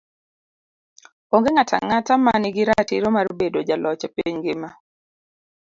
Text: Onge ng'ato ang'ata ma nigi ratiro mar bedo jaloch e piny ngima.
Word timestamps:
Onge 1.33 1.49
ng'ato 1.51 1.73
ang'ata 1.77 2.13
ma 2.25 2.33
nigi 2.41 2.63
ratiro 2.69 3.07
mar 3.15 3.27
bedo 3.39 3.59
jaloch 3.67 4.01
e 4.07 4.09
piny 4.15 4.35
ngima. 4.37 4.69